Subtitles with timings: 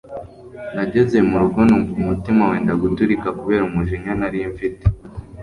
[0.75, 4.85] nageze murugo numva umutima wenda guturika kubera umujinya nari mfite